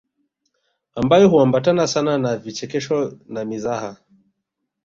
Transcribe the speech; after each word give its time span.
Ambayo 0.95 1.29
huambatana 1.29 1.87
sana 1.87 2.17
na 2.17 2.37
vichekesho 2.37 3.19
na 3.27 3.45
mizaha 3.45 3.97